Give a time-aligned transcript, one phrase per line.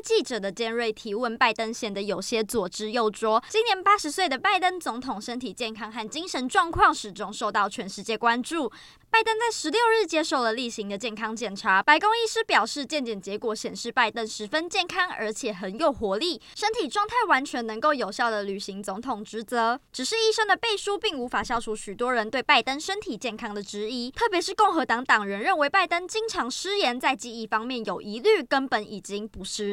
[0.00, 3.42] 记者的尖锐提问，拜登显得有些左支右拙。
[3.48, 8.70] 今年八十岁的拜登总统身体健康和精神状况始终受到全世界关注。
[9.10, 19.80] 拜登在十六日接受了例行的健康检查，白宫医师表示，健检结果显示拜登十分健康，而且很有活力，身体状态完全能够有效地履行总统职责。
[19.92, 29.66] 只是医生的背书并无法消除许多人对拜登身体健康的质疑，特别是共和党党人认为拜登经常失言，在记忆方面有疑虑，根本已经不是。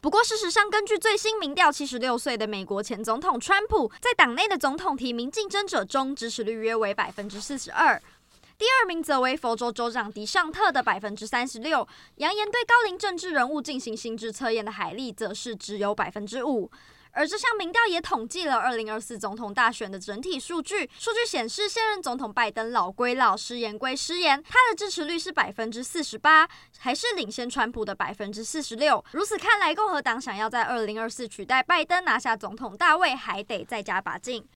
[0.00, 8.00] 不过，事实上，根据最新民调，七十六岁的美国前总统川普在党内的总统提名竞争者中，支持率约为百分之四十二。
[8.56, 11.86] 第二名则为佛州州长迪尚特的百分之三十六。
[12.16, 16.70] 扬言对高龄政治人物进行心智测验的海利，则是只有百分之五。
[17.12, 29.04] 而这项民调也统计了二零二四总统大选的整体数据，数据显示现任总统拜登老归老，失言归失言，他的支持率是百分之四十八，还是领先川普的百分之四十六。
[29.12, 34.44] 如此看来，共和党想要在二零二四取代拜登拿下总统大位，还得再加把劲。